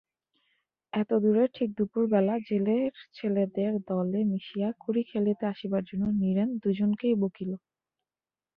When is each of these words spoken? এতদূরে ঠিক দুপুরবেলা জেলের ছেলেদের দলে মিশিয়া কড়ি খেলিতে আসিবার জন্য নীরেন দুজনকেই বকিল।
এতদূরে 0.93 1.43
ঠিক 1.55 1.69
দুপুরবেলা 1.77 2.35
জেলের 2.47 2.85
ছেলেদের 3.15 3.71
দলে 3.89 4.19
মিশিয়া 4.31 4.69
কড়ি 4.81 5.01
খেলিতে 5.09 5.43
আসিবার 5.53 5.83
জন্য 5.89 6.03
নীরেন 6.19 6.49
দুজনকেই 6.63 7.15
বকিল। 7.21 7.51